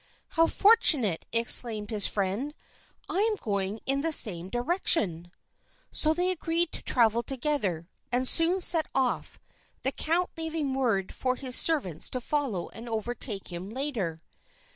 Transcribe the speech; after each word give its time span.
"How 0.29 0.47
fortunate!" 0.47 1.27
exclaimed 1.31 1.91
his 1.91 2.07
friend. 2.07 2.55
"I 3.07 3.19
am 3.19 3.35
going 3.35 3.81
in 3.85 4.01
the 4.01 4.11
same 4.11 4.49
direction." 4.49 5.31
So 5.91 6.11
they 6.15 6.31
agreed 6.31 6.71
to 6.71 6.81
travel 6.81 7.21
together, 7.21 7.87
and 8.11 8.27
soon 8.27 8.61
set 8.61 8.87
off, 8.95 9.39
the 9.83 9.91
count 9.91 10.31
leaving 10.35 10.73
word 10.73 11.13
for 11.13 11.35
his 11.35 11.55
servants 11.55 12.09
to 12.09 12.19
follow 12.19 12.69
and 12.69 12.89
overtake 12.89 13.49
him 13.51 13.69
later. 13.69 14.23